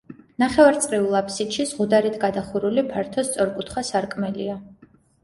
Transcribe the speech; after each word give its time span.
ნახევარწრიულ 0.43 1.17
აფსიდში 1.19 1.65
ზღუდარით 1.71 2.17
გადახურული 2.23 2.85
ფართო 2.95 3.25
სწორკუთხა 3.29 3.85
სარკმელია. 3.91 4.57